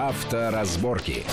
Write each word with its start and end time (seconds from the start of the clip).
Авторазборки. 0.00 1.26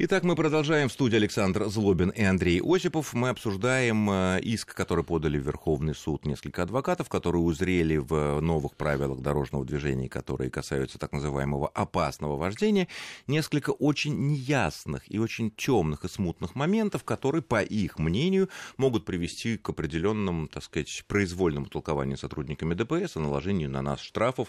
Итак, 0.00 0.22
мы 0.22 0.36
продолжаем 0.36 0.88
в 0.88 0.92
студии 0.92 1.16
Александр 1.16 1.64
Злобин 1.64 2.10
и 2.10 2.22
Андрей 2.22 2.62
Осипов. 2.62 3.14
Мы 3.14 3.30
обсуждаем 3.30 4.08
э, 4.08 4.38
иск, 4.42 4.72
который 4.72 5.02
подали 5.02 5.38
в 5.38 5.42
Верховный 5.44 5.92
суд 5.92 6.24
несколько 6.24 6.62
адвокатов, 6.62 7.08
которые 7.08 7.42
узрели 7.42 7.96
в 7.96 8.38
новых 8.40 8.76
правилах 8.76 9.18
дорожного 9.18 9.64
движения, 9.64 10.08
которые 10.08 10.52
касаются 10.52 11.00
так 11.00 11.10
называемого 11.10 11.66
опасного 11.66 12.36
вождения, 12.36 12.86
несколько 13.26 13.70
очень 13.70 14.14
неясных 14.28 15.02
и 15.12 15.18
очень 15.18 15.50
темных 15.50 16.04
и 16.04 16.08
смутных 16.08 16.54
моментов, 16.54 17.02
которые, 17.02 17.42
по 17.42 17.60
их 17.60 17.98
мнению, 17.98 18.50
могут 18.76 19.04
привести 19.04 19.56
к 19.56 19.68
определенному, 19.68 20.46
так 20.46 20.62
сказать, 20.62 21.04
произвольному 21.08 21.66
толкованию 21.66 22.18
сотрудниками 22.18 22.74
ДПС 22.74 23.16
и 23.16 23.18
наложению 23.18 23.68
на 23.68 23.82
нас 23.82 23.98
штрафов 23.98 24.48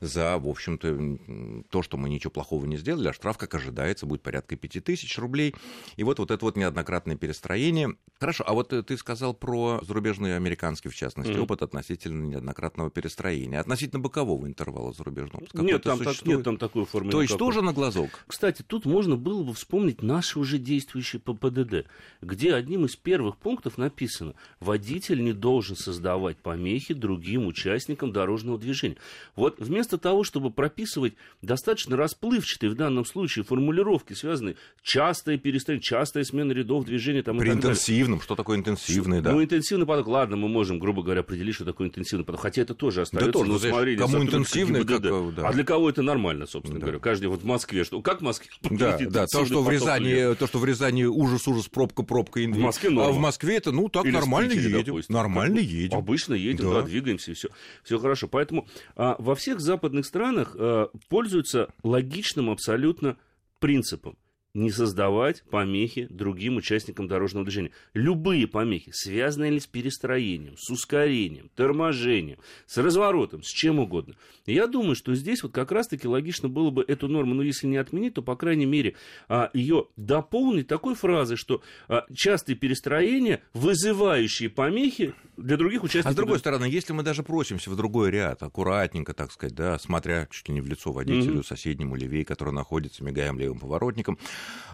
за, 0.00 0.36
в 0.36 0.46
общем-то, 0.46 1.64
то, 1.70 1.82
что 1.82 1.96
мы 1.96 2.10
ничего 2.10 2.30
плохого 2.30 2.66
не 2.66 2.76
сделали, 2.76 3.08
а 3.08 3.14
штраф, 3.14 3.38
как 3.38 3.54
ожидается, 3.54 4.04
будет 4.04 4.20
порядка 4.20 4.54
5 4.54 4.81
тысяч 4.82 5.18
рублей. 5.18 5.54
И 5.96 6.04
вот, 6.04 6.18
вот 6.18 6.30
это 6.30 6.44
вот 6.44 6.56
неоднократное 6.56 7.16
перестроение. 7.16 7.96
Хорошо, 8.18 8.44
а 8.46 8.52
вот 8.52 8.68
ты 8.68 8.96
сказал 8.96 9.34
про 9.34 9.80
зарубежный 9.82 10.36
американский, 10.36 10.88
в 10.88 10.94
частности, 10.94 11.32
mm. 11.32 11.40
опыт 11.40 11.62
относительно 11.62 12.24
неоднократного 12.24 12.90
перестроения. 12.90 13.58
Относительно 13.58 14.00
бокового 14.00 14.46
интервала 14.46 14.92
зарубежного. 14.92 15.44
Нет 15.54 15.82
там, 15.82 15.98
так, 15.98 16.24
нет 16.24 16.44
там 16.44 16.56
такой 16.56 16.84
формы. 16.84 17.10
То 17.10 17.22
есть 17.22 17.36
тоже 17.36 17.62
на 17.62 17.72
глазок? 17.72 18.10
Кстати, 18.26 18.62
тут 18.62 18.84
можно 18.84 19.16
было 19.16 19.42
бы 19.42 19.54
вспомнить 19.54 20.02
наши 20.02 20.38
уже 20.38 20.58
действующие 20.58 21.20
по 21.20 21.34
ПДД, 21.34 21.86
где 22.20 22.54
одним 22.54 22.84
из 22.84 22.96
первых 22.96 23.36
пунктов 23.36 23.78
написано, 23.78 24.34
водитель 24.60 25.22
не 25.22 25.32
должен 25.32 25.76
создавать 25.76 26.36
помехи 26.36 26.94
другим 26.94 27.46
участникам 27.46 28.12
дорожного 28.12 28.58
движения. 28.58 28.96
Вот 29.36 29.58
вместо 29.58 29.98
того, 29.98 30.24
чтобы 30.24 30.50
прописывать 30.50 31.14
достаточно 31.40 31.96
расплывчатые 31.96 32.70
в 32.70 32.74
данном 32.74 33.04
случае 33.04 33.44
формулировки, 33.44 34.12
связанные 34.12 34.56
частое 34.82 35.38
перестроение, 35.38 35.82
частая 35.82 36.24
смена 36.24 36.52
рядов 36.52 36.84
движения. 36.84 37.22
Там, 37.22 37.38
При 37.38 37.50
интенсивном, 37.50 38.20
что 38.20 38.34
такое 38.34 38.58
интенсивный, 38.58 39.20
да? 39.20 39.32
Ну, 39.32 39.42
интенсивный 39.42 39.86
поток, 39.86 40.08
ладно, 40.08 40.36
мы 40.36 40.48
можем, 40.48 40.78
грубо 40.78 41.02
говоря, 41.02 41.20
определить, 41.20 41.54
что 41.54 41.64
такое 41.64 41.88
интенсивный 41.88 42.24
поток, 42.24 42.40
хотя 42.40 42.62
это 42.62 42.74
тоже 42.74 43.02
остается 43.02 43.32
да 43.32 43.32
тоже, 43.32 43.58
знаешь, 43.58 43.98
кому 43.98 44.22
интенсивный, 44.22 44.84
как, 44.84 45.02
да. 45.02 45.48
А 45.48 45.52
для 45.52 45.64
кого 45.64 45.88
это 45.88 46.02
нормально, 46.02 46.46
собственно 46.46 46.80
да. 46.80 46.86
говоря? 46.86 46.98
Каждый 46.98 47.26
вот 47.26 47.42
в 47.42 47.44
Москве, 47.44 47.84
что, 47.84 48.00
как 48.02 48.20
в 48.20 48.24
Москве? 48.24 48.50
Да, 48.82 48.98
да, 48.98 49.26
то, 49.26 49.44
что 49.46 49.62
в 49.62 49.70
Рязани, 49.70 50.34
то, 50.34 50.46
что 50.46 50.58
в 50.58 50.64
Рязани 50.64 51.04
ужас-ужас, 51.04 51.68
пробка-пробка, 51.68 52.40
в 52.40 52.58
Москве 52.58 52.90
норма. 52.90 53.10
а 53.10 53.12
в 53.12 53.18
Москве 53.18 53.56
это, 53.56 53.70
ну, 53.70 53.88
так 53.88 54.04
Или 54.04 54.12
нормально 54.12 54.52
едем. 54.52 54.84
Допустим. 54.84 55.14
Нормально 55.14 55.58
едем. 55.58 55.96
Обычно 55.96 56.34
едем, 56.34 56.70
да, 56.70 56.80
да 56.80 56.82
двигаемся, 56.82 57.34
все, 57.34 57.48
все 57.84 57.98
хорошо. 57.98 58.28
Поэтому 58.28 58.66
а, 58.96 59.14
во 59.18 59.34
всех 59.34 59.60
западных 59.60 60.06
странах 60.06 60.56
а, 60.58 60.88
пользуются 61.08 61.68
логичным 61.82 62.50
абсолютно 62.50 63.16
принципом 63.60 64.16
не 64.54 64.70
создавать 64.70 65.42
помехи 65.50 66.06
другим 66.10 66.56
участникам 66.56 67.08
дорожного 67.08 67.46
движения. 67.46 67.70
Любые 67.94 68.46
помехи, 68.46 68.90
связанные 68.92 69.50
ли 69.50 69.60
с 69.60 69.66
перестроением, 69.66 70.56
с 70.58 70.68
ускорением, 70.70 71.50
торможением, 71.54 72.38
с 72.66 72.76
разворотом, 72.76 73.42
с 73.42 73.48
чем 73.48 73.78
угодно. 73.78 74.14
я 74.46 74.66
думаю, 74.66 74.94
что 74.94 75.14
здесь 75.14 75.42
вот 75.42 75.52
как 75.52 75.72
раз-таки 75.72 76.06
логично 76.06 76.48
было 76.48 76.70
бы 76.70 76.84
эту 76.86 77.08
норму, 77.08 77.34
ну, 77.34 77.42
если 77.42 77.66
не 77.66 77.78
отменить, 77.78 78.14
то, 78.14 78.22
по 78.22 78.36
крайней 78.36 78.66
мере, 78.66 78.94
а, 79.28 79.50
ее 79.54 79.86
дополнить 79.96 80.68
такой 80.68 80.94
фразой, 80.94 81.36
что 81.36 81.62
а, 81.88 82.04
частые 82.14 82.56
перестроения, 82.56 83.42
вызывающие 83.54 84.50
помехи 84.50 85.14
для 85.42 85.56
других 85.56 85.82
участников... 85.82 86.10
А 86.10 86.12
с 86.12 86.16
другой 86.16 86.38
стороны, 86.38 86.64
если 86.64 86.92
мы 86.92 87.02
даже 87.02 87.22
просимся 87.22 87.70
в 87.70 87.76
другой 87.76 88.10
ряд, 88.10 88.42
аккуратненько, 88.42 89.12
так 89.12 89.32
сказать, 89.32 89.54
да, 89.54 89.78
смотря 89.78 90.26
чуть 90.30 90.48
ли 90.48 90.54
не 90.54 90.60
в 90.60 90.66
лицо 90.66 90.92
водителю, 90.92 91.40
mm-hmm. 91.40 91.46
соседнему 91.46 91.96
левее, 91.96 92.24
который 92.24 92.52
находится, 92.52 93.04
мигаем 93.04 93.38
левым 93.38 93.58
поворотником, 93.58 94.18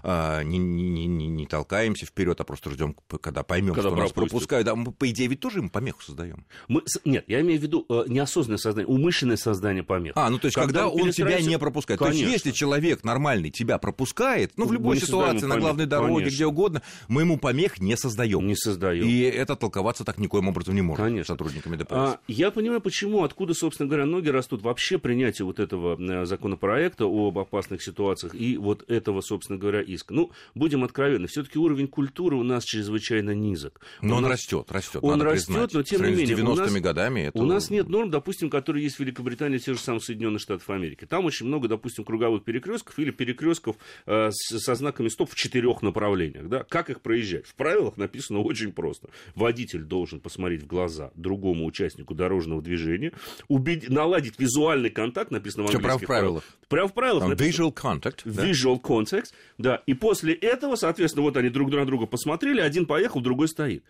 а, 0.03 0.43
не, 0.43 0.59
не, 0.59 1.07
не, 1.07 1.27
не 1.27 1.47
толкаемся 1.47 2.07
вперед, 2.07 2.41
а 2.41 2.45
просто 2.45 2.71
ждем, 2.71 2.95
когда 3.21 3.43
поймем, 3.43 3.75
когда 3.75 3.89
что 3.89 3.97
пропустят. 3.97 4.17
нас 4.17 4.31
пропускают. 4.31 4.67
Да, 4.67 4.75
мы, 4.75 4.93
по 4.93 5.11
идее, 5.11 5.29
ведь 5.29 5.41
тоже 5.41 5.61
им 5.61 5.71
помеху 5.71 6.03
создаем. 6.03 6.45
Мы, 6.69 6.83
нет, 7.05 7.25
я 7.27 7.41
имею 7.41 7.59
в 7.59 7.63
виду 7.63 7.87
э, 7.89 8.05
неосознанное 8.07 8.59
создание, 8.59 8.87
умышленное 8.87 9.37
создание 9.37 9.83
помех. 9.83 10.13
А, 10.17 10.29
ну 10.31 10.39
то 10.39 10.47
есть, 10.47 10.57
когда, 10.57 10.85
когда 10.85 10.89
он 10.89 11.11
тебя 11.11 11.41
не 11.41 11.59
пропускает. 11.59 11.99
Конечно. 11.99 12.19
То 12.27 12.33
есть, 12.33 12.45
если 12.45 12.57
человек 12.57 13.05
нормальный 13.05 13.51
тебя 13.51 13.79
пропускает, 13.79 14.53
ну, 14.57 14.67
в 14.67 14.73
любой 14.73 14.97
мы 14.97 15.01
ситуации, 15.01 15.47
на 15.47 15.59
главной 15.59 15.87
дороге, 15.87 16.15
Конечно. 16.15 16.37
где 16.37 16.47
угодно, 16.47 16.83
мы 17.09 17.23
ему 17.23 17.39
помех 17.39 17.81
не 17.81 17.97
создаем. 17.97 18.47
Не 18.47 18.55
создаем. 18.55 19.07
И 19.07 19.21
это 19.21 19.57
толковаться 19.57 20.05
так 20.05 20.19
никоим 20.19 20.49
образом 20.49 20.58
не 20.67 20.83
может 20.83 21.05
Конечно. 21.05 21.35
сотрудниками 21.35 21.77
ДПС. 21.77 21.93
А, 21.93 22.21
я 22.27 22.51
понимаю, 22.51 22.81
почему, 22.81 23.23
откуда, 23.23 23.55
собственно 23.55 23.89
говоря, 23.89 24.07
ноги 24.07 24.29
растут 24.29 24.63
вообще 24.63 24.99
принятие 24.99 25.45
вот 25.45 25.61
этого 25.61 25.97
э, 26.01 26.25
законопроекта 26.25 27.05
об 27.05 27.39
опасных 27.39 27.83
ситуациях 27.83 28.35
и 28.35 28.57
вот 28.57 28.89
этого, 28.91 29.21
собственно 29.21 29.59
говоря, 29.59 29.81
иска. 29.83 30.15
Ну, 30.15 30.33
будем 30.55 30.85
откровенны, 30.85 31.27
все-таки 31.29 31.59
уровень 31.59 31.89
культуры 31.89 32.37
у 32.37 32.43
нас 32.43 32.65
чрезвычайно 32.65 33.31
низок. 33.31 33.81
Но 34.03 34.17
он 34.17 34.23
нас... 34.23 34.33
растет, 34.33 34.71
растет. 34.71 35.01
Он 35.03 35.23
растет, 35.23 35.71
но 35.73 35.83
тем 35.83 36.03
не 36.03 36.11
менее. 36.11 36.37
С 36.37 36.41
90-ми 36.41 36.81
годами 36.81 37.21
это... 37.21 37.39
У 37.39 37.45
нас 37.45 37.71
нет 37.71 37.89
норм, 37.89 38.11
допустим, 38.11 38.51
которые 38.51 38.85
есть 38.85 38.97
в 38.97 39.01
Великобритании, 39.01 39.59
те 39.59 39.75
же 39.75 39.79
самые 39.79 40.01
Соединенных 40.01 40.41
Штатов 40.41 40.69
Америки. 40.71 41.07
Там 41.07 41.25
очень 41.25 41.47
много, 41.47 41.69
допустим, 41.69 42.05
круговых 42.05 42.45
перекрестков 42.45 42.99
или 42.99 43.11
перекрестков 43.11 43.77
э, 44.07 44.31
со 44.31 44.75
знаками 44.75 45.09
стоп 45.09 45.31
в 45.31 45.35
четырех 45.35 45.83
направлениях. 45.83 46.49
Да? 46.49 46.65
Как 46.65 46.91
их 46.91 47.01
проезжать? 47.01 47.47
В 47.47 47.55
правилах 47.55 47.97
написано 47.97 48.41
очень 48.41 48.73
просто. 48.73 49.09
Водитель 49.35 49.83
должен 49.83 50.21
посмотреть 50.21 50.48
в 50.57 50.67
глаза 50.67 51.11
другому 51.15 51.67
участнику 51.67 52.15
дорожного 52.15 52.63
движения, 52.63 53.13
убед... 53.49 53.89
наладить 53.89 54.39
визуальный 54.39 54.91
контакт, 54.91 55.31
написано 55.31 55.65
в 55.65 55.67
английских 55.67 55.99
Что, 55.99 56.07
прямо 56.07 56.21
правилах? 56.21 56.45
Прямо 56.69 56.89
в 56.89 56.95
правилах. 56.95 57.23
Там 57.23 57.33
visual 57.33 57.73
contact. 57.75 58.25
Visual 58.25 58.81
да? 58.83 58.89
contact, 58.89 59.33
да. 59.59 59.83
И 59.87 59.95
после 59.95 60.35
этого, 60.35 60.77
соответственно, 60.77 61.25
вот 61.25 61.37
они 61.37 61.51
друг 61.51 61.71
на 61.71 61.85
друга 61.85 62.07
посмотрели, 62.07 62.61
один 62.61 62.87
поехал, 62.87 63.21
другой 63.21 63.49
стоит. 63.49 63.85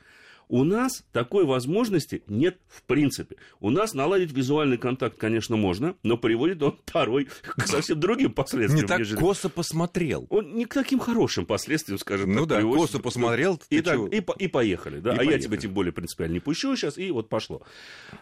У 0.49 0.65
нас 0.65 1.05
такой 1.13 1.45
возможности 1.45 2.23
нет 2.27 2.59
в 2.69 2.83
принципе. 2.83 3.37
У 3.61 3.71
нас 3.71 3.95
наладить 3.95 4.33
визуальный 4.33 4.79
контакт, 4.79 5.19
конечно, 5.19 5.57
можно, 5.57 5.95
но 6.03 6.17
приводит 6.17 6.63
он 6.63 6.79
порой 6.91 7.29
к 7.43 7.67
совсем 7.67 8.01
другим 8.01 8.33
последствиям. 8.33 8.83
Не 8.83 8.89
так 8.89 8.99
нежели... 9.01 9.19
косо 9.19 9.49
посмотрел. 9.49 10.27
Он 10.31 10.55
не 10.55 10.65
к 10.65 10.75
таким 10.75 10.99
хорошим 10.99 11.47
последствиям, 11.47 11.99
скажем 11.99 12.33
ну 12.33 12.41
так. 12.41 12.41
Ну 12.41 12.47
да, 12.47 12.57
приводит. 12.57 12.81
косо 12.81 12.99
посмотрел. 12.99 13.61
И, 13.71 13.81
так, 13.81 13.99
и, 14.13 14.25
и 14.45 14.49
поехали. 14.49 15.01
Да? 15.01 15.11
И 15.11 15.15
а 15.15 15.17
поехали. 15.19 15.35
я 15.35 15.41
тебя 15.41 15.57
тем 15.59 15.73
более 15.73 15.93
принципиально 15.93 16.35
не 16.35 16.41
пущу 16.41 16.75
сейчас, 16.77 16.99
и 16.99 17.11
вот 17.11 17.29
пошло. 17.29 17.63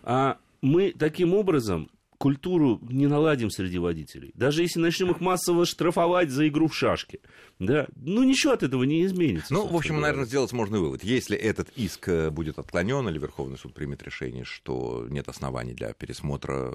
А 0.03 0.39
мы 0.63 0.93
таким 0.93 1.35
образом 1.35 1.91
культуру 2.19 2.79
не 2.83 3.07
наладим 3.07 3.51
среди 3.51 3.79
водителей. 3.79 4.33
Даже 4.35 4.63
если 4.63 4.81
начнем 4.81 5.11
их 5.11 5.21
массово 5.21 5.67
штрафовать 5.67 6.31
за 6.31 6.49
игру 6.49 6.69
в 6.69 6.77
шашки. 6.77 7.21
Да, 7.59 7.87
ну 7.97 8.23
ничего 8.23 8.53
от 8.53 8.63
этого 8.63 8.85
не 8.85 9.05
изменится. 9.07 9.53
Ну, 9.53 9.67
в 9.67 9.75
общем, 9.75 9.97
говоря. 9.97 10.09
наверное, 10.09 10.27
сделать 10.27 10.53
можно 10.53 10.79
вывод. 10.79 11.03
Если 11.03 11.37
этот 11.37 11.71
иск 11.71 12.09
э, 12.09 12.31
будет 12.31 12.59
отклонен, 12.59 13.09
или 13.09 13.19
Верховный 13.19 13.57
суд 13.57 13.73
примет 13.73 14.03
решение, 14.03 14.45
что 14.45 15.07
нет 15.09 15.29
оснований 15.29 15.73
для 15.73 15.93
пересмотра 15.95 16.75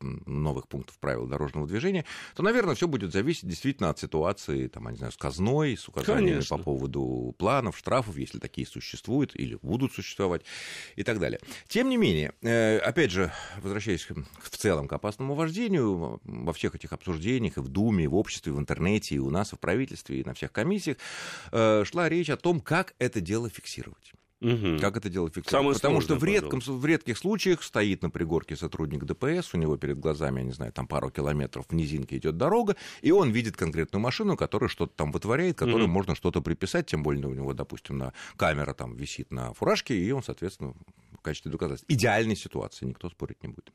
новых 0.00 0.68
пунктов 0.68 0.98
правил 0.98 1.26
дорожного 1.26 1.66
движения, 1.66 2.04
то, 2.36 2.42
наверное, 2.42 2.74
все 2.74 2.86
будет 2.86 3.12
зависеть 3.12 3.48
действительно 3.48 3.90
от 3.90 3.98
ситуации, 3.98 4.68
там, 4.68 4.84
я 4.84 4.90
не 4.90 4.96
знаю, 4.98 5.12
с 5.12 5.16
казной, 5.16 5.76
с 5.76 5.88
указаниями 5.88 6.28
Конечно. 6.28 6.58
по 6.58 6.62
поводу 6.64 7.34
планов, 7.38 7.78
штрафов, 7.78 8.16
если 8.16 8.38
такие 8.38 8.66
существуют 8.66 9.34
или 9.34 9.58
будут 9.62 9.92
существовать 9.92 10.42
и 10.96 11.02
так 11.02 11.18
далее. 11.18 11.40
Тем 11.68 11.88
не 11.88 11.96
менее, 11.96 12.32
э, 12.42 12.78
опять 12.78 13.10
же, 13.10 13.32
возвращаясь 13.62 14.06
в 14.42 14.56
целом 14.56 14.77
к 14.86 14.92
опасному 14.92 15.34
вождению, 15.34 16.20
во 16.22 16.52
всех 16.52 16.74
этих 16.74 16.92
обсуждениях 16.92 17.56
и 17.56 17.60
в 17.60 17.68
Думе, 17.68 18.04
и 18.04 18.06
в 18.06 18.14
обществе, 18.14 18.52
и 18.52 18.54
в 18.54 18.58
интернете, 18.58 19.16
и 19.16 19.18
у 19.18 19.30
нас, 19.30 19.52
и 19.52 19.56
в 19.56 19.58
правительстве, 19.58 20.20
и 20.20 20.24
на 20.24 20.34
всех 20.34 20.52
комиссиях, 20.52 20.98
э, 21.50 21.84
шла 21.84 22.08
речь 22.08 22.30
о 22.30 22.36
том, 22.36 22.60
как 22.60 22.94
это 22.98 23.20
дело 23.20 23.48
фиксировать. 23.48 24.12
Угу. 24.40 24.78
Как 24.80 24.96
это 24.96 25.08
дело 25.08 25.28
фиксировать? 25.28 25.50
Самое 25.50 25.74
Потому 25.74 26.00
что 26.00 26.14
в, 26.14 26.22
редком, 26.22 26.60
в 26.60 26.86
редких 26.86 27.18
случаях 27.18 27.62
стоит 27.62 28.02
на 28.02 28.10
пригорке 28.10 28.56
сотрудник 28.56 29.04
ДПС, 29.04 29.52
у 29.54 29.58
него 29.58 29.76
перед 29.76 29.98
глазами, 29.98 30.38
я 30.38 30.44
не 30.44 30.52
знаю, 30.52 30.72
там 30.72 30.86
пару 30.86 31.10
километров 31.10 31.66
в 31.68 31.74
низинке 31.74 32.18
идет 32.18 32.36
дорога, 32.36 32.76
и 33.02 33.10
он 33.10 33.30
видит 33.30 33.56
конкретную 33.56 34.00
машину, 34.00 34.36
которая 34.36 34.68
что-то 34.68 34.92
там 34.94 35.10
вытворяет, 35.10 35.58
которой 35.58 35.84
угу. 35.84 35.92
можно 35.92 36.14
что-то 36.14 36.40
приписать, 36.40 36.86
тем 36.86 37.02
более 37.02 37.26
у 37.26 37.34
него, 37.34 37.52
допустим, 37.52 37.98
на 37.98 38.12
камера 38.36 38.74
там 38.74 38.94
висит 38.94 39.32
на 39.32 39.52
фуражке, 39.54 39.98
и 39.98 40.10
он, 40.12 40.22
соответственно, 40.22 40.74
в 41.18 41.22
качестве 41.22 41.50
доказательства. 41.50 41.92
Идеальной 41.92 42.36
ситуации, 42.36 42.86
никто 42.86 43.10
спорить 43.10 43.42
не 43.42 43.48
будет. 43.48 43.72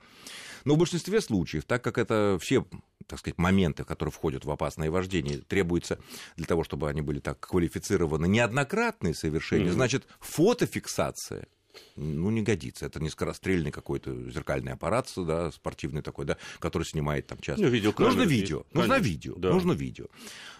Но 0.63 0.75
в 0.75 0.77
большинстве 0.77 1.19
случаев, 1.19 1.65
так 1.65 1.83
как 1.83 1.97
это 1.97 2.37
все 2.41 2.65
так 3.07 3.19
сказать, 3.19 3.37
моменты, 3.37 3.83
которые 3.83 4.11
входят 4.11 4.45
в 4.45 4.51
опасное 4.51 4.89
вождение, 4.91 5.39
требуется 5.39 5.99
для 6.35 6.45
того, 6.45 6.63
чтобы 6.63 6.89
они 6.89 7.01
были 7.01 7.19
так 7.19 7.39
квалифицированы, 7.39 8.27
неоднократные 8.27 9.13
совершения, 9.13 9.67
mm-hmm. 9.67 9.73
значит, 9.73 10.07
фотофиксация 10.19 11.47
ну, 11.95 12.29
не 12.29 12.41
годится. 12.41 12.85
Это 12.85 12.99
не 12.99 13.09
скорострельный 13.09 13.71
какой-то 13.71 14.29
зеркальный 14.29 14.73
аппарат, 14.73 15.11
да, 15.17 15.51
спортивный 15.51 16.01
такой, 16.01 16.25
да, 16.25 16.37
который 16.59 16.83
снимает 16.83 17.27
там 17.27 17.39
часто. 17.39 17.63
Ну, 17.63 17.69
видео, 17.69 17.93
нужно 17.97 18.23
видео, 18.23 18.65
нужно 18.73 18.99
видео, 18.99 19.35
да. 19.35 19.51
нужно 19.51 19.71
видео. 19.73 20.07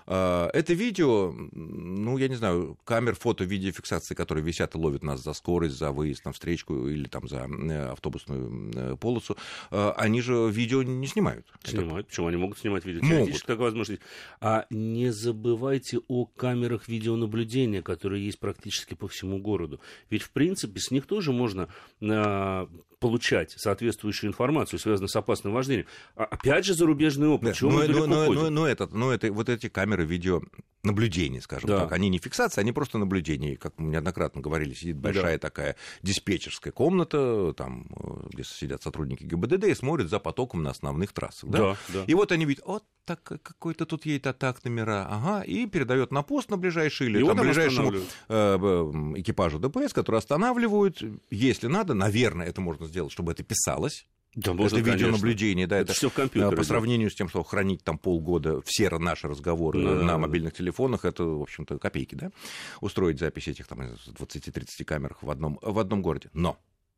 А, 0.06 0.50
это 0.54 0.74
видео, 0.74 1.31
ну, 1.31 2.18
я 2.18 2.27
не 2.27 2.36
знаю, 2.36 2.77
камер 2.83 3.15
фото-видеофиксации, 3.15 4.15
которые 4.15 4.44
висят 4.44 4.75
и 4.75 4.77
ловят 4.77 5.04
нас 5.04 5.24
за 5.24 5.33
скорость, 5.33 5.77
за 5.77 5.92
выезд 5.92 6.25
на 6.25 6.33
встречку 6.33 6.88
или 6.88 7.07
там 7.07 7.27
за 7.27 7.48
э, 7.48 7.92
автобусную 7.92 8.71
э, 8.75 8.98
полосу, 8.98 9.38
а, 9.71 9.94
они 9.98 10.21
же 10.21 10.50
видео 10.51 10.83
не 10.83 11.07
снимают. 11.07 11.48
Снимают. 11.63 12.07
Почему 12.07 12.27
они 12.27 12.38
могут 12.38 12.57
снимать 12.57 12.86
видео? 12.86 13.04
Могут. 13.04 13.42
Такая 13.42 13.57
возможность. 13.57 14.01
А 14.42 14.66
не 14.69 15.12
забывайте 15.12 16.00
о 16.07 16.25
камерах 16.25 16.88
видеонаблюдения, 16.88 17.81
которые 17.81 18.25
есть 18.25 18.39
практически 18.39 18.94
по 18.94 19.07
всему 19.07 19.39
городу. 19.39 19.80
Ведь, 20.09 20.24
в 20.24 20.31
принципе, 20.31 20.80
с 20.80 20.92
них 20.92 21.02
тоже 21.05 21.31
можно 21.31 21.69
а, 22.01 22.67
получать 23.00 23.51
соответствующую 23.51 24.29
информацию, 24.29 24.79
связанную 24.79 25.09
с 25.09 25.15
опасным 25.15 25.53
вождением. 25.53 25.88
А, 26.15 26.23
опять 26.25 26.65
же, 26.65 26.73
зарубежный 26.73 27.27
опыт. 27.27 27.50
Да, 27.50 27.53
Чего 27.53 27.71
но, 27.71 27.77
мы 27.77 27.88
но, 27.88 28.05
но, 28.05 28.33
но, 28.33 28.50
но 28.50 28.67
этот, 28.67 28.94
но 28.94 29.11
это, 29.11 29.31
вот 29.31 29.50
эти 29.50 29.69
камеры 29.69 30.05
видеонаблюдения, 30.83 31.41
скажем 31.41 31.69
Да. 31.69 31.80
так, 31.81 31.91
они 31.94 32.09
не 32.09 32.18
фиксация, 32.19 32.62
они 32.62 32.71
просто 32.71 32.97
наблюдение. 32.97 33.56
Как 33.57 33.74
мы 33.77 33.89
неоднократно 33.89 34.41
говорили, 34.41 34.74
сидит 34.74 34.97
большая 34.97 35.38
такая 35.38 35.75
диспетчерская 36.01 36.74
комната, 36.74 37.53
там, 37.53 37.85
э, 37.89 38.27
где 38.33 38.44
сидят 38.44 38.83
сотрудники 38.83 39.24
ГИБДД 39.24 39.65
и 39.65 39.75
смотрят 39.75 40.09
за 40.09 40.19
потоком 40.19 40.63
на 40.63 40.71
основных 40.71 41.13
трассах. 41.13 41.50
Да? 41.50 41.59
Да, 41.59 41.77
да. 41.89 42.03
И 42.06 42.13
вот 42.13 42.31
они 42.31 42.45
видят, 42.45 42.65
вот 42.65 42.83
так 43.06 43.21
какой-то 43.24 43.85
тут 43.85 44.06
едет 44.06 44.27
атак 44.27 44.63
номера, 44.63 45.07
ага, 45.09 45.41
и 45.44 45.65
передает 45.68 46.12
на 46.12 46.21
пост 46.21 46.50
на 46.50 46.57
ближайший 46.57 47.07
или 47.07 47.19
там, 47.19 47.38
там 47.38 47.45
ближайшему 47.45 47.94
э, 48.30 48.56
экипажу 49.18 49.59
ДПС, 49.59 49.94
который 49.94 50.18
останавливают, 50.18 51.01
если 51.30 51.68
надо, 51.68 51.94
наверное, 51.94 52.47
это 52.47 52.62
можно 52.62 52.85
сделать, 52.88 53.12
чтобы 53.12 53.31
это 53.31 53.44
писалось, 53.44 54.06
Да, 54.35 54.53
можно, 54.53 54.77
это 54.77 54.89
видеонаблюдение, 54.91 55.68
да, 55.68 55.77
Это 55.77 55.91
это, 55.91 55.94
всё 55.94 56.09
в 56.09 56.13
компьютере 56.13 56.47
э, 56.47 56.50
по 56.51 56.56
идёт. 56.56 56.65
сравнению 56.68 57.09
с 57.12 57.15
тем, 57.15 57.30
что 57.30 57.44
хранить 57.44 57.83
там 57.83 57.97
полгода 57.97 58.62
все 58.65 58.89
наши 58.89 59.27
разговоры 59.27 59.81
Да, 59.83 59.89
да, 59.95 60.01
на 60.01 60.07
да. 60.13 60.18
мобильных 60.18 60.53
телефонах, 60.53 61.06
это, 61.06 61.24
в 61.24 61.41
общем-то, 61.41 61.77
копейки, 61.77 62.15
да, 62.15 62.31
устроить 62.81 63.19
запись 63.19 63.47
этих 63.47 63.68
там 63.68 63.81
20-30 63.81 64.83
камер 64.85 65.15
в 65.21 65.30
одном, 65.30 65.59
в 65.62 65.77
одном 65.77 66.01
городе. 66.01 66.30
Но 66.33 66.57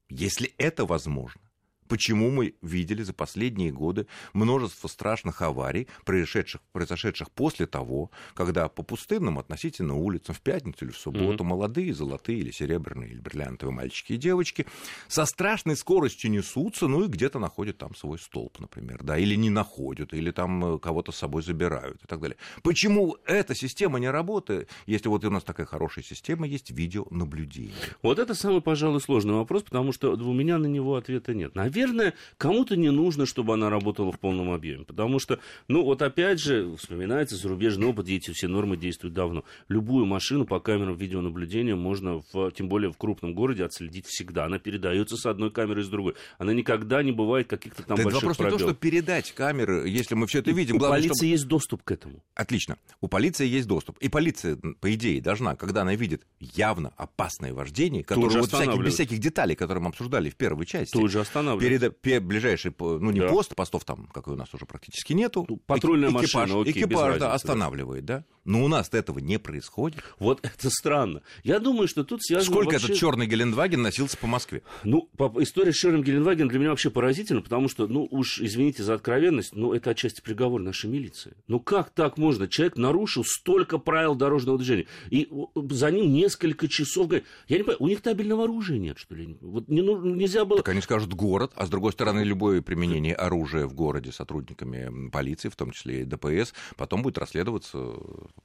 если 0.10 0.54
это 0.58 0.86
возможно, 0.86 1.42
Почему 1.88 2.32
мы 2.32 2.56
видели 2.62 3.04
за 3.04 3.14
последние 3.14 3.72
годы 3.72 4.08
множество 4.34 4.88
страшных 4.88 5.42
аварий, 5.42 5.88
произошедших, 6.04 6.62
произошедших 6.72 7.32
после 7.32 7.68
того, 7.68 8.12
когда 8.34 8.68
по 8.68 8.84
пустынным 8.84 9.38
относительно 9.40 9.96
улицам 9.96 10.36
в 10.36 10.42
пятницу 10.42 10.86
или 10.86 10.92
в 10.92 10.98
субботу 10.98 11.44
молодые, 11.44 11.94
золотые 11.94 12.40
или 12.40 12.52
серебряные 12.52 13.12
или 13.12 13.20
бриллиантовые 13.20 13.76
мальчики 13.76 14.14
и 14.14 14.18
девочки 14.18 14.66
со 15.08 15.26
страшной 15.26 15.76
скоростью 15.76 16.32
несутся, 16.32 16.88
ну 16.88 17.06
и 17.06 17.08
где-то 17.08 17.40
находят 17.40 17.78
там 17.78 17.96
свой 17.96 18.18
столб, 18.20 18.60
например, 18.60 19.04
да, 19.04 19.18
или 19.18 19.36
не 19.36 19.50
находят, 19.50 20.14
или 20.14 20.32
там 20.32 20.76
э, 20.76 20.80
кого-то 20.80 21.12
с 21.12 21.18
собой 21.18 21.44
забирают 21.44 22.04
и 22.04 22.08
так 22.08 22.20
далее. 22.20 22.38
Почему 22.64 23.18
эта 23.26 23.54
система 23.56 24.00
не 24.00 24.10
работает, 24.10 24.70
если 24.86 25.08
вот 25.10 25.24
у 25.26 25.30
нас 25.30 25.44
такая 25.44 25.66
хорошая 25.66 26.04
система 26.04 26.48
есть 26.48 26.72
видеонаблюдение? 26.72 27.74
Вот 28.02 28.20
это 28.20 28.34
самый, 28.34 28.62
пожалуй, 28.62 29.02
сложный 29.02 29.34
вопрос, 29.34 29.64
потому 29.64 29.92
что 29.92 30.16
у 30.16 30.34
меня 30.34 30.58
на 30.58 30.68
него 30.68 30.96
ответа 30.96 31.34
нет. 31.34 31.56
Наверное, 31.76 32.14
кому-то 32.38 32.78
не 32.78 32.90
нужно, 32.90 33.26
чтобы 33.26 33.54
она 33.54 33.70
работала 33.70 34.12
в 34.12 34.20
полном 34.20 34.52
объеме, 34.52 34.86
потому 34.86 35.20
что, 35.20 35.40
ну, 35.68 35.84
вот 35.84 36.02
опять 36.02 36.40
же, 36.40 36.76
вспоминается 36.78 37.36
зарубежный 37.36 37.88
опыт, 37.88 38.08
эти 38.08 38.32
все 38.32 38.48
нормы 38.48 38.78
действуют 38.78 39.14
давно. 39.14 39.44
Любую 39.68 40.06
машину 40.06 40.46
по 40.46 40.60
камерам 40.62 40.96
видеонаблюдения 40.96 41.76
можно, 41.76 42.22
в, 42.32 42.52
тем 42.52 42.70
более 42.70 42.92
в 42.92 42.98
крупном 42.98 43.34
городе, 43.34 43.66
отследить 43.66 44.06
всегда. 44.08 44.46
Она 44.46 44.58
передается 44.58 45.18
с 45.18 45.26
одной 45.26 45.52
камеры 45.52 45.84
с 45.84 45.90
другой. 45.90 46.16
Она 46.38 46.54
никогда 46.54 47.04
не 47.04 47.12
бывает 47.12 47.48
каких-то 47.48 47.84
там 47.84 47.98
Да 47.98 48.04
больших 48.04 48.24
вопрос 48.24 48.40
не 48.40 48.50
то, 48.50 48.60
что 48.60 48.74
передать 48.74 49.34
камеры, 49.34 49.90
если 49.90 50.16
мы 50.16 50.28
все 50.28 50.40
это 50.40 50.52
видим. 50.52 50.78
У 50.78 50.80
главное, 50.80 51.00
полиции 51.00 51.16
чтобы- 51.16 51.32
есть 51.32 51.48
доступ 51.48 51.84
к 51.84 51.92
этому. 51.92 52.24
Отлично. 52.36 52.78
У 53.02 53.10
полиции 53.10 53.46
есть 53.46 53.68
доступ. 53.68 53.98
И 53.98 54.08
полиция, 54.08 54.58
по 54.80 54.94
идее, 54.94 55.22
должна, 55.22 55.58
когда 55.58 55.82
она 55.82 55.96
видит 55.96 56.26
явно 56.40 56.94
опасное 56.96 57.54
вождение, 57.54 58.04
которое 58.04 58.40
вот 58.40 58.50
всяких, 58.50 58.82
без 58.82 58.94
всяких 58.94 59.20
деталей, 59.20 59.56
которые 59.56 59.84
мы 59.84 59.90
обсуждали 59.90 60.30
в 60.30 60.36
первой 60.36 60.66
части, 60.66 60.94
Тут 60.94 61.12
же 61.12 61.20
останавливает. 61.20 61.65
Перед, 61.70 62.02
пе- 62.02 62.20
ближайший, 62.20 62.74
ну 62.80 63.12
не 63.12 63.20
Да. 63.20 63.28
пост, 63.30 63.56
постов 63.56 63.84
там, 63.86 64.08
как 64.14 64.28
и 64.28 64.32
у 64.32 64.36
нас 64.36 64.54
уже 64.54 64.66
практически 64.66 65.14
нету. 65.14 65.46
Ну, 65.48 65.58
патрульная 65.58 66.10
Эки- 66.10 66.24
экипаж, 66.26 66.34
машина, 66.34 66.62
окей, 66.62 66.72
экипаж, 66.74 67.14
да, 67.14 67.20
да. 67.20 67.34
останавливает, 67.34 68.06
да. 68.06 68.24
Но 68.44 68.64
у 68.64 68.68
нас 68.68 68.90
этого 68.92 69.18
не 69.20 69.40
происходит. 69.40 70.04
Вот 70.20 70.40
это 70.44 70.70
странно. 70.70 71.22
Я 71.44 71.60
думаю, 71.60 71.88
что 71.88 72.04
тут 72.04 72.24
связано 72.24 72.54
Сколько 72.54 72.74
вообще... 72.74 72.88
этот 72.88 72.98
черный 73.00 73.26
Гелендваген 73.26 73.82
носился 73.82 74.18
по 74.18 74.28
Москве? 74.28 74.62
Ну, 74.84 75.10
история 75.40 75.74
с 75.74 75.76
Шером 75.78 76.04
Геленваген 76.04 76.48
для 76.48 76.60
меня 76.60 76.70
вообще 76.70 76.92
поразительна, 76.92 77.42
потому 77.42 77.68
что, 77.70 77.88
ну, 77.88 78.08
уж 78.12 78.40
извините 78.40 78.84
за 78.84 78.94
откровенность, 78.94 79.56
но 79.56 79.74
это 79.74 79.90
отчасти 79.90 80.22
приговор 80.22 80.62
нашей 80.62 80.90
милиции. 80.92 81.34
Ну, 81.48 81.60
как 81.60 81.90
так 81.90 82.18
можно? 82.20 82.48
Человек 82.48 82.78
нарушил 82.78 83.24
столько 83.26 83.80
правил 83.80 84.14
дорожного 84.14 84.60
движения, 84.60 84.86
и 85.10 85.28
за 85.72 85.90
ним 85.90 86.14
несколько 86.14 86.68
часов... 86.68 87.12
Я 87.12 87.58
не 87.58 87.64
понимаю, 87.64 87.78
у 87.80 87.88
них 87.88 88.02
табельного 88.02 88.44
оружия 88.44 88.78
нет, 88.78 89.00
что 89.00 89.16
ли? 89.16 89.38
Вот 89.42 89.68
не, 89.70 89.82
ну, 89.82 90.00
нельзя 90.04 90.46
было... 90.46 90.58
Так 90.58 90.70
они 90.70 90.82
скажут 90.82 91.14
город, 91.14 91.52
а 91.56 91.66
с 91.66 91.70
другой 91.70 91.92
стороны, 91.92 92.22
любое 92.22 92.62
применение 92.62 93.16
оружия 93.16 93.68
в 93.68 93.74
городе 93.74 94.12
сотрудниками 94.12 95.10
полиции, 95.10 95.50
в 95.50 95.56
том 95.56 95.72
числе 95.72 96.02
и 96.02 96.06
ДПС, 96.06 96.54
потом 96.78 97.02
будет 97.02 97.18
расследоваться, 97.18 97.96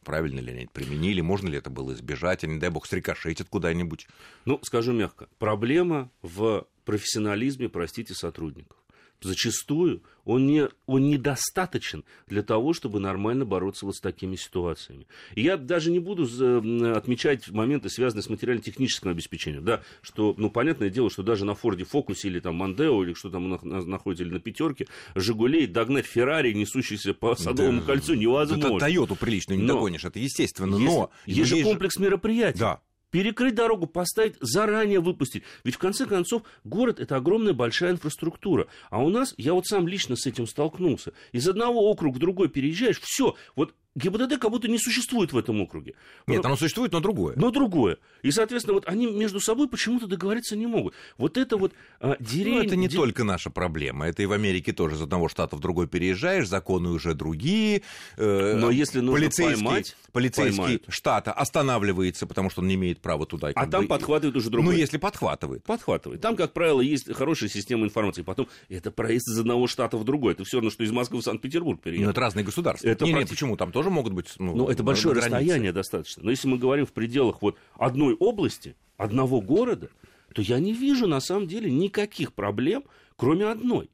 правильно 0.05 0.41
ли 0.41 0.53
они 0.53 0.63
это 0.65 0.73
применили, 0.73 1.21
можно 1.21 1.49
ли 1.49 1.59
это 1.59 1.71
было 1.71 1.93
избежать, 1.93 2.45
а 2.45 2.47
не 2.47 2.59
дай 2.59 2.71
бог 2.71 2.87
срикошетит 2.87 3.49
куда-нибудь. 3.49 4.07
Ну, 4.45 4.59
скажу 4.63 4.93
мягко, 4.93 5.29
проблема 5.39 6.11
в 6.23 6.67
профессионализме, 6.85 7.69
простите, 7.69 8.15
сотрудников. 8.15 8.80
Зачастую 9.23 10.03
он, 10.25 10.47
не, 10.47 10.69
он 10.87 11.09
недостаточен 11.09 12.05
для 12.27 12.43
того, 12.43 12.73
чтобы 12.73 13.01
нормально 13.01 13.45
бороться 13.45 13.87
вот 13.87 13.97
с 13.97 14.01
такими 14.01 14.37
ситуациями. 14.37 15.07
И 15.35 15.43
я 15.43 15.57
даже 15.57 15.91
не 15.91 15.99
буду 15.99 16.27
м, 16.27 16.95
отмечать 16.97 17.49
моменты, 17.51 17.89
связанные 17.91 18.23
с 18.23 18.29
материально-техническим 18.31 19.11
обеспечением. 19.11 19.65
Да, 19.65 19.83
что, 20.03 20.35
ну, 20.39 20.51
понятное 20.51 20.91
дело, 20.91 21.11
что 21.11 21.23
даже 21.23 21.45
на 21.45 21.55
Форде 21.55 21.85
Фокусе 21.85 22.29
или 22.29 22.41
там 22.41 22.55
Мандео, 22.57 23.03
или 23.05 23.15
что 23.15 23.31
там 23.31 23.49
находится, 23.51 24.25
или 24.25 24.33
на 24.33 24.41
пятерке, 24.41 24.87
Жигулей 25.15 25.67
догнать 25.67 26.07
Феррари, 26.07 26.53
несущийся 26.53 27.15
по 27.15 27.35
Садовому 27.35 27.81
Да. 27.81 27.87
кольцу, 27.87 28.15
невозможно. 28.15 28.67
Это 28.67 28.79
Тойоту 28.79 29.17
прилично 29.17 29.55
не 29.55 29.63
Но- 29.63 29.75
догонишь, 29.75 30.05
это 30.05 30.19
естественно, 30.19 30.79
но... 30.79 31.11
есть 31.27 31.49
же 31.49 31.57
есть 31.57 31.67
комплекс 31.69 31.99
мероприятий. 31.99 32.59
Да. 32.61 32.81
Перекрыть 33.11 33.55
дорогу, 33.55 33.87
поставить, 33.87 34.37
заранее 34.41 35.01
выпустить. 35.01 35.43
Ведь 35.65 35.75
в 35.75 35.79
конце 35.79 36.07
концов 36.07 36.43
город 36.65 37.01
это 37.01 37.17
огромная 37.17 37.53
большая 37.53 37.93
инфраструктура. 37.93 38.69
А 38.91 39.03
у 39.03 39.09
нас, 39.09 39.35
я 39.37 39.55
вот 39.55 39.67
сам 39.67 39.89
лично 39.89 40.17
с 40.17 40.27
этим 40.27 40.47
столкнулся. 40.47 41.13
Из 41.33 41.49
одного 41.49 41.91
округа 41.91 42.17
в 42.17 42.21
другой 42.21 42.49
переезжаешь, 42.49 43.01
все, 43.01 43.37
вот 43.57 43.75
ГИБДД 43.97 44.39
как 44.39 44.51
будто 44.51 44.69
не 44.69 44.79
существует 44.79 45.33
в 45.33 45.39
этом 45.39 45.61
округе. 45.61 45.95
Нет, 46.29 46.45
оно 46.45 46.57
существует, 46.57 46.93
но 46.93 47.01
другое. 47.01 47.35
Но 47.37 47.51
другое. 47.51 47.99
И, 48.23 48.31
соответственно, 48.31 48.75
вот 48.75 48.85
они 48.87 49.07
между 49.11 49.41
собой 49.41 49.69
почему-то 49.69 50.07
договориться 50.07 50.57
не 50.57 50.67
могут. 50.67 50.95
Вот 51.19 51.37
это 51.37 51.57
вот 51.57 51.73
а, 52.01 52.17
деревня... 52.21 52.61
Ну, 52.61 52.65
это 52.67 52.77
не 52.77 52.89
де- 52.89 52.97
только 52.97 53.25
наша 53.25 53.51
проблема. 53.51 54.07
Это 54.07 54.23
и 54.23 54.27
в 54.27 54.33
Америке 54.33 54.73
тоже 54.73 54.95
из 54.95 55.03
одного 55.03 55.29
штата 55.29 55.57
в 55.57 55.61
другой 55.61 55.89
переезжаешь, 55.89 56.47
законы 56.49 56.91
уже 56.91 57.15
другие. 57.15 57.83
э, 58.17 58.55
Но 58.57 58.71
если 58.71 59.01
нужно 59.01 59.21
полицейский, 59.27 59.65
поймать, 59.65 59.97
полицейский 60.13 60.57
поймают. 60.59 60.85
штата 60.89 61.33
останавливается, 61.33 62.27
потому 62.29 62.49
что 62.51 62.61
он 62.61 62.69
не 62.69 62.75
имеет 62.75 63.01
права 63.01 63.27
туда. 63.27 63.49
А 63.55 63.67
там 63.67 63.83
бы, 63.83 63.89
подхватывает 63.89 64.37
уже 64.37 64.47
Ну, 64.47 64.53
другой. 64.53 64.79
если 64.79 64.99
подхватывает. 64.99 65.65
подхватывает. 65.65 66.21
Там, 66.21 66.37
как 66.37 66.53
правило, 66.53 66.81
есть 66.81 67.13
хорошая 67.13 67.49
система 67.49 67.85
информации. 67.87 68.23
Потом 68.23 68.49
это 68.69 68.93
проезд 68.93 69.29
из 69.29 69.39
одного 69.41 69.67
штата 69.67 69.97
в 69.97 70.05
другой. 70.05 70.35
Это 70.35 70.45
все 70.45 70.59
равно, 70.59 70.71
что 70.71 70.85
из 70.85 70.93
Москвы 70.93 71.19
в 71.21 71.25
Санкт-Петербург 71.25 71.81
Ну, 71.81 71.83
переехать. 71.91 72.11
это 72.13 72.21
разные 72.21 72.45
государства. 72.45 72.87
Это 72.87 73.05
не, 73.05 73.13
не, 73.13 73.19
практи- 73.21 73.29
почему? 73.31 73.57
Там 73.57 73.73
тоже 73.81 73.91
могут 73.91 74.13
быть... 74.13 74.35
Ну, 74.39 74.55
Ну, 74.55 74.69
это 74.69 74.83
большое 74.83 75.15
границы. 75.15 75.37
расстояние 75.37 75.73
достаточно. 75.73 76.23
Но 76.23 76.31
если 76.31 76.49
мы 76.49 76.59
говорим 76.59 76.85
в 76.85 76.93
пределах 76.93 77.41
вот 77.41 77.57
одной 77.75 78.15
области, 78.15 78.77
одного 78.99 79.41
города, 79.41 79.89
то 80.35 80.43
я 80.43 80.59
не 80.59 80.75
вижу 80.75 81.07
на 81.07 81.21
самом 81.21 81.49
деле 81.49 81.71
никаких 81.71 82.35
проблем, 82.35 82.85
кроме 83.17 83.47
одной. 83.47 83.89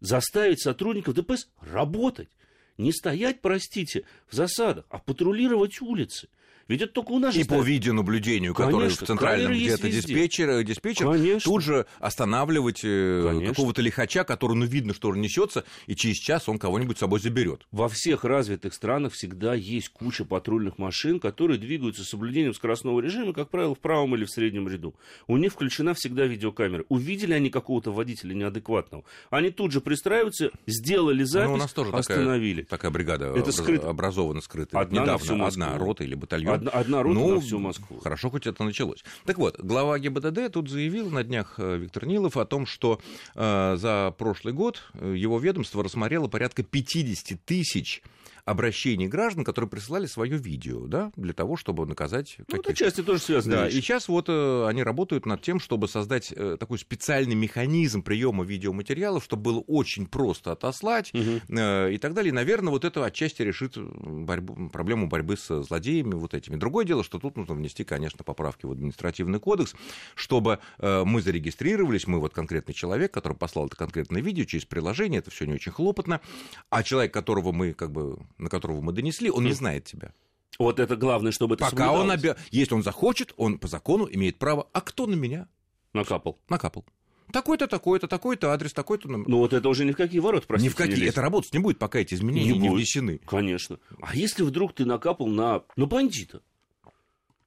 Заставить 0.00 0.60
сотрудников 0.60 1.14
ДПС 1.14 1.48
работать. 1.60 2.28
Не 2.76 2.92
стоять, 2.92 3.40
простите, 3.40 4.04
в 4.26 4.34
засадах, 4.34 4.84
а 4.90 4.98
патрулировать 4.98 5.80
улицы. 5.80 6.28
Ведь 6.70 6.82
это 6.82 6.92
только 6.92 7.10
у 7.10 7.18
нас 7.18 7.34
И 7.34 7.42
по 7.42 7.60
видеонаблюдению, 7.60 8.54
который 8.54 8.82
Конечно, 8.82 9.04
в 9.04 9.08
центральном 9.08 9.52
где-то 9.52 9.90
диспетчер, 9.90 10.62
диспетчер 10.62 11.10
Конечно. 11.10 11.40
тут 11.40 11.64
же 11.64 11.84
останавливать 11.98 12.82
э, 12.84 13.42
какого-то 13.48 13.82
лихача, 13.82 14.22
который, 14.22 14.54
ну, 14.54 14.66
видно, 14.66 14.94
что 14.94 15.08
он 15.08 15.20
несется, 15.20 15.64
и 15.88 15.96
через 15.96 16.18
час 16.18 16.48
он 16.48 16.60
кого-нибудь 16.60 16.96
с 16.96 17.00
собой 17.00 17.18
заберет. 17.18 17.66
Во 17.72 17.88
всех 17.88 18.22
развитых 18.22 18.72
странах 18.72 19.14
всегда 19.14 19.54
есть 19.54 19.88
куча 19.88 20.24
патрульных 20.24 20.78
машин, 20.78 21.18
которые 21.18 21.58
двигаются 21.58 22.04
с 22.04 22.08
соблюдением 22.08 22.54
скоростного 22.54 23.00
режима, 23.00 23.32
как 23.32 23.50
правило, 23.50 23.74
в 23.74 23.80
правом 23.80 24.14
или 24.14 24.24
в 24.24 24.30
среднем 24.30 24.68
ряду. 24.68 24.94
У 25.26 25.38
них 25.38 25.52
включена 25.52 25.94
всегда 25.94 26.26
видеокамера. 26.26 26.84
Увидели 26.88 27.32
они 27.32 27.50
какого-то 27.50 27.90
водителя 27.90 28.32
неадекватного, 28.32 29.02
они 29.30 29.50
тут 29.50 29.72
же 29.72 29.80
пристраиваются, 29.80 30.50
сделали 30.68 31.24
запись, 31.24 31.48
Ну, 31.48 31.54
у 31.54 31.56
нас 31.58 31.72
тоже 31.72 31.90
такая, 31.90 32.18
остановили. 32.18 32.62
такая 32.62 32.92
бригада 32.92 33.34
Это 33.36 33.50
образована, 33.88 34.40
скрытая. 34.40 34.86
Недавно 34.86 35.48
одна 35.48 35.76
рота 35.76 36.04
или 36.04 36.14
батальон. 36.14 36.59
Одна, 36.60 36.70
одна 36.72 37.02
рота 37.02 37.18
Ну, 37.18 37.34
на 37.34 37.40
всю 37.40 37.58
Москву. 37.58 38.00
Хорошо, 38.00 38.28
хоть 38.28 38.46
это 38.46 38.62
началось. 38.64 39.02
Так 39.24 39.38
вот, 39.38 39.58
глава 39.60 39.98
ГИБДД 39.98 40.52
тут 40.52 40.68
заявил 40.68 41.10
на 41.10 41.24
днях 41.24 41.54
э, 41.56 41.78
Виктор 41.78 42.06
Нилов 42.06 42.36
о 42.36 42.44
том, 42.44 42.66
что 42.66 43.00
э, 43.34 43.76
за 43.78 44.14
прошлый 44.18 44.52
год 44.52 44.82
э, 44.92 45.14
его 45.16 45.38
ведомство 45.38 45.82
рассмотрело 45.82 46.28
порядка 46.28 46.62
50 46.62 47.40
тысяч 47.46 48.02
обращений 48.50 49.06
граждан, 49.06 49.44
которые 49.44 49.68
присылали 49.68 50.06
свое 50.06 50.36
видео, 50.36 50.86
да, 50.86 51.12
для 51.16 51.32
того, 51.32 51.56
чтобы 51.56 51.86
наказать 51.86 52.36
ну, 52.48 52.58
это 52.58 52.74
части 52.74 53.02
тоже 53.02 53.20
связано. 53.20 53.56
Да, 53.56 53.68
и 53.68 53.72
сейчас 53.72 54.08
вот 54.08 54.26
э, 54.28 54.66
они 54.66 54.82
работают 54.82 55.24
над 55.24 55.40
тем, 55.40 55.60
чтобы 55.60 55.86
создать 55.86 56.32
э, 56.34 56.56
такой 56.58 56.78
специальный 56.78 57.36
механизм 57.36 58.02
приема 58.02 58.44
видеоматериалов, 58.44 59.22
чтобы 59.22 59.42
было 59.42 59.60
очень 59.60 60.06
просто 60.06 60.52
отослать 60.52 61.14
угу. 61.14 61.40
э, 61.48 61.92
и 61.92 61.98
так 61.98 62.14
далее. 62.14 62.30
И, 62.30 62.32
наверное, 62.32 62.70
вот 62.72 62.84
это 62.84 63.04
отчасти 63.04 63.42
решит 63.42 63.76
борьбу, 63.76 64.68
проблему 64.70 65.06
борьбы 65.06 65.36
с 65.36 65.62
злодеями 65.62 66.14
вот 66.14 66.34
этими. 66.34 66.56
Другое 66.56 66.84
дело, 66.84 67.04
что 67.04 67.20
тут 67.20 67.36
нужно 67.36 67.54
внести, 67.54 67.84
конечно, 67.84 68.24
поправки 68.24 68.66
в 68.66 68.72
административный 68.72 69.38
кодекс, 69.38 69.74
чтобы 70.16 70.58
э, 70.78 71.04
мы 71.04 71.22
зарегистрировались, 71.22 72.08
мы 72.08 72.18
вот 72.18 72.34
конкретный 72.34 72.74
человек, 72.74 73.12
который 73.12 73.36
послал 73.36 73.66
это 73.66 73.76
конкретное 73.76 74.20
видео 74.20 74.44
через 74.44 74.64
приложение, 74.64 75.20
это 75.20 75.30
все 75.30 75.46
не 75.46 75.54
очень 75.54 75.70
хлопотно, 75.70 76.20
а 76.68 76.82
человек, 76.82 77.14
которого 77.14 77.52
мы, 77.52 77.74
как 77.74 77.92
бы, 77.92 78.18
на 78.40 78.48
которого 78.48 78.80
мы 78.80 78.92
донесли, 78.92 79.30
он 79.30 79.44
не 79.44 79.52
знает 79.52 79.84
тебя. 79.84 80.12
Вот 80.58 80.78
это 80.78 80.96
главное, 80.96 81.32
чтобы 81.32 81.54
это 81.54 81.64
Пока 81.64 81.92
он 81.92 82.10
оби... 82.10 82.34
Если 82.50 82.74
он 82.74 82.82
захочет, 82.82 83.32
он 83.36 83.58
по 83.58 83.68
закону 83.68 84.08
имеет 84.10 84.38
право. 84.38 84.68
А 84.72 84.80
кто 84.80 85.06
на 85.06 85.14
меня? 85.14 85.48
Накапал. 85.94 86.38
Накапал. 86.48 86.84
Такой-то, 87.32 87.68
такой-то, 87.68 88.08
такой-то 88.08 88.50
адрес, 88.50 88.72
такой-то. 88.72 89.08
Ну 89.08 89.38
вот 89.38 89.52
это 89.52 89.68
уже 89.68 89.84
ни 89.84 89.92
в 89.92 89.96
какие 89.96 90.18
ворота, 90.18 90.46
простите. 90.46 90.68
Ни 90.68 90.72
в 90.72 90.76
какие. 90.76 91.08
Это 91.08 91.22
работать 91.22 91.52
не 91.54 91.60
будет, 91.60 91.78
пока 91.78 92.00
эти 92.00 92.14
изменения 92.14 92.52
не, 92.52 92.58
не 92.58 92.68
внесены. 92.68 93.20
Конечно. 93.24 93.78
А 94.02 94.14
если 94.14 94.42
вдруг 94.42 94.74
ты 94.74 94.84
накапал 94.84 95.28
на, 95.28 95.62
на 95.76 95.86
бандита? 95.86 96.42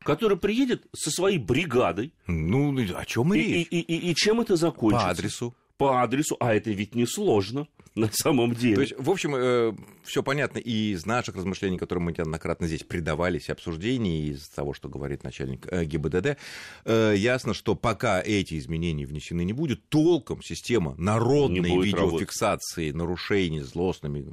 который 0.04 0.38
приедет 0.38 0.86
со 0.94 1.12
своей 1.12 1.38
бригадой. 1.38 2.14
Ну, 2.28 2.78
о 2.78 3.06
чем 3.06 3.34
и, 3.34 3.38
речь? 3.38 3.68
И, 3.72 3.80
и, 3.80 3.80
и, 3.80 4.12
и 4.12 4.16
чем 4.16 4.42
это 4.42 4.58
закончится? 4.58 5.06
По 5.06 5.12
адресу. 5.12 5.56
По 5.78 6.04
адресу. 6.04 6.36
А 6.42 6.54
это 6.54 6.72
ведь 6.72 6.94
не 6.94 7.06
сложно. 7.06 7.68
на 7.96 8.10
самом 8.12 8.54
деле. 8.54 8.76
То 8.76 8.82
есть, 8.82 8.94
в 8.98 9.10
общем, 9.10 9.36
э, 9.36 9.74
все 10.04 10.24
понятно 10.24 10.58
и 10.58 10.94
из 10.94 11.06
наших 11.06 11.36
размышлений, 11.36 11.78
которые 11.78 12.04
мы 12.04 12.12
неоднократно 12.12 12.68
здесь 12.68 12.84
предавались, 12.84 13.50
обсуждений, 13.50 14.30
из 14.30 14.48
того, 14.50 14.74
что 14.74 14.90
говорит 14.90 15.24
начальник 15.24 15.68
э, 15.72 15.86
ГИБДД, 15.86 16.38
э, 16.86 17.14
ясно, 17.16 17.54
что 17.54 17.76
пока 17.76 18.20
эти 18.22 18.58
изменения 18.58 19.06
внесены 19.06 19.44
не 19.44 19.54
будет, 19.54 19.88
толком 19.90 20.42
система 20.42 20.96
народной 20.98 21.84
видеофиксации 21.84 22.88
работать. 22.88 22.96
нарушений 22.96 23.62
злостными, 23.62 24.26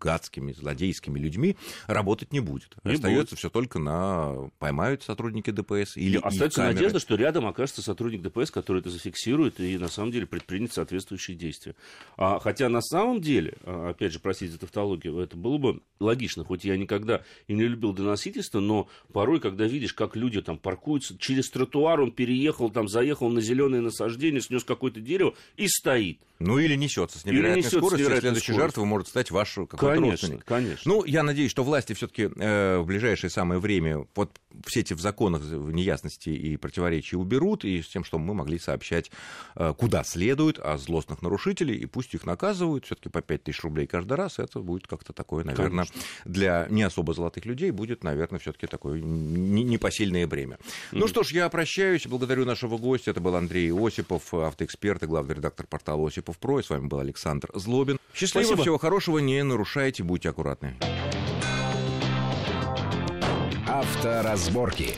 гадскими, 0.00 0.52
злодейскими 0.52 1.18
людьми 1.18 1.56
работать 1.86 2.32
не 2.32 2.40
будет. 2.40 2.76
Не 2.84 2.94
Остается 2.94 3.36
все 3.36 3.50
только 3.50 3.78
на 3.78 4.50
поймают 4.58 5.02
сотрудники 5.02 5.50
ДПС 5.50 5.96
или 5.96 6.16
Остается 6.16 6.62
надежда, 6.62 6.98
что 6.98 7.14
рядом 7.16 7.46
окажется 7.46 7.82
сотрудник 7.82 8.22
ДПС, 8.22 8.50
который 8.50 8.80
это 8.80 8.88
зафиксирует 8.88 9.60
и 9.60 9.76
на 9.76 9.88
самом 9.88 10.12
деле 10.12 10.26
предпринят 10.26 10.72
соответствующие 10.72 11.36
действия. 11.36 11.74
А, 12.16 12.38
хотя 12.40 12.68
на 12.68 12.80
самом 12.86 13.20
деле, 13.20 13.54
а, 13.62 13.90
опять 13.90 14.12
же, 14.12 14.18
простите 14.18 14.52
за 14.52 14.58
тавтологию, 14.58 15.18
это 15.18 15.36
было 15.36 15.58
бы 15.58 15.80
логично, 16.00 16.44
хоть 16.44 16.64
я 16.64 16.76
никогда 16.76 17.22
и 17.46 17.54
не 17.54 17.64
любил 17.64 17.92
доносительство, 17.92 18.60
но 18.60 18.88
порой, 19.12 19.40
когда 19.40 19.66
видишь, 19.66 19.92
как 19.92 20.16
люди 20.16 20.40
там 20.42 20.58
паркуются, 20.58 21.18
через 21.18 21.50
тротуар 21.50 22.00
он 22.00 22.12
переехал, 22.12 22.70
там 22.70 22.88
заехал 22.88 23.28
на 23.28 23.40
зеленое 23.40 23.82
насаждение, 23.82 24.40
снес 24.40 24.64
какое-то 24.64 25.00
дерево 25.00 25.34
и 25.56 25.68
стоит. 25.68 26.18
Ну 26.38 26.58
или 26.58 26.74
несется 26.74 27.18
с 27.18 27.24
невероятной 27.24 27.58
несется 27.58 27.78
скоростью, 27.78 27.98
с 27.98 28.00
невероятной 28.00 28.30
следующей 28.30 28.52
жертвой 28.52 28.84
может 28.84 29.08
стать 29.08 29.30
ваш 29.30 29.54
какой-то 29.54 29.76
конечно, 29.76 30.10
родственник. 30.10 30.44
Конечно, 30.44 30.82
Ну, 30.84 31.04
я 31.04 31.22
надеюсь, 31.22 31.50
что 31.50 31.64
власти 31.64 31.92
все-таки 31.94 32.28
э, 32.34 32.78
в 32.78 32.86
ближайшее 32.86 33.30
самое 33.30 33.60
время 33.60 34.06
вот 34.14 34.38
все 34.64 34.80
эти 34.80 34.92
в 34.92 35.00
законах 35.00 35.42
неясности 35.42 36.30
и 36.30 36.56
противоречия 36.56 37.16
уберут, 37.16 37.64
и 37.64 37.82
с 37.82 37.88
тем, 37.88 38.04
чтобы 38.04 38.24
мы 38.24 38.34
могли 38.34 38.58
сообщать, 38.58 39.10
э, 39.54 39.74
куда 39.76 40.04
следует, 40.04 40.58
о 40.58 40.78
злостных 40.78 41.22
нарушителей, 41.22 41.76
и 41.76 41.86
пусть 41.86 42.14
их 42.14 42.24
наказывают, 42.24 42.86
все-таки 42.86 43.08
по 43.08 43.22
5 43.22 43.44
тысяч 43.44 43.62
рублей 43.62 43.86
каждый 43.86 44.14
раз, 44.14 44.38
это 44.38 44.60
будет 44.60 44.86
как-то 44.86 45.12
такое, 45.12 45.44
наверное, 45.44 45.86
Конечно. 45.86 46.00
для 46.24 46.66
не 46.70 46.82
особо 46.82 47.14
золотых 47.14 47.44
людей 47.44 47.70
будет, 47.70 48.04
наверное, 48.04 48.38
все-таки 48.38 48.66
такое 48.66 49.00
непосильное 49.00 50.26
бремя. 50.26 50.56
Mm-hmm. 50.56 50.98
Ну 50.98 51.08
что 51.08 51.22
ж, 51.22 51.32
я 51.32 51.48
прощаюсь, 51.48 52.06
благодарю 52.06 52.44
нашего 52.44 52.78
гостя, 52.78 53.10
это 53.10 53.20
был 53.20 53.36
Андрей 53.36 53.72
Осипов, 53.72 54.32
автоэксперт 54.32 55.02
и 55.02 55.06
главный 55.06 55.34
редактор 55.34 55.66
портала 55.66 56.06
Осипов 56.26 56.38
Про, 56.38 56.60
и 56.60 56.62
с 56.62 56.70
вами 56.70 56.86
был 56.86 56.98
Александр 56.98 57.50
Злобин. 57.54 57.98
Счастливо, 58.14 58.44
Спасибо. 58.44 58.62
всего 58.62 58.78
хорошего, 58.78 59.18
не 59.18 59.42
нарушайте, 59.42 60.02
будьте 60.02 60.30
аккуратны. 60.30 60.76
Авторазборки. 63.68 64.94